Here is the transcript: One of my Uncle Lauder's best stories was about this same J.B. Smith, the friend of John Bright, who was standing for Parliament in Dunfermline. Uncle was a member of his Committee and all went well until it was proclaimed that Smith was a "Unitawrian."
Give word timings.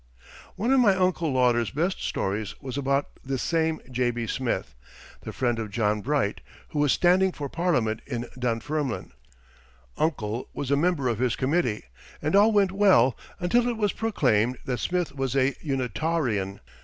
One 0.55 0.71
of 0.73 0.79
my 0.79 0.95
Uncle 0.95 1.31
Lauder's 1.31 1.69
best 1.69 2.01
stories 2.01 2.55
was 2.59 2.75
about 2.75 3.09
this 3.23 3.43
same 3.43 3.79
J.B. 3.91 4.25
Smith, 4.25 4.73
the 5.21 5.31
friend 5.31 5.59
of 5.59 5.69
John 5.69 6.01
Bright, 6.01 6.41
who 6.69 6.79
was 6.79 6.91
standing 6.91 7.31
for 7.31 7.47
Parliament 7.49 8.01
in 8.07 8.25
Dunfermline. 8.39 9.11
Uncle 9.99 10.49
was 10.55 10.71
a 10.71 10.75
member 10.75 11.07
of 11.07 11.19
his 11.19 11.35
Committee 11.35 11.83
and 12.19 12.35
all 12.35 12.51
went 12.51 12.71
well 12.71 13.15
until 13.39 13.67
it 13.67 13.77
was 13.77 13.93
proclaimed 13.93 14.57
that 14.65 14.79
Smith 14.79 15.13
was 15.13 15.35
a 15.35 15.53
"Unitawrian." 15.61 16.61